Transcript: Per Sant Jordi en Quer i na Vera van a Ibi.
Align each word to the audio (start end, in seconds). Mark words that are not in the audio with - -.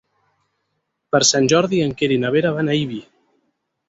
Per 1.15 1.19
Sant 1.31 1.45
Jordi 1.53 1.81
en 1.87 1.93
Quer 1.99 2.09
i 2.15 2.17
na 2.23 2.31
Vera 2.37 2.55
van 2.57 2.73
a 2.73 2.79
Ibi. 2.85 2.99